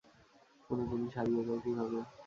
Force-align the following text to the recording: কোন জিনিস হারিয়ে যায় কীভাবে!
কোন 0.69 0.79
জিনিস 0.89 1.13
হারিয়ে 1.17 1.43
যায় 1.47 1.61
কীভাবে! 1.63 1.99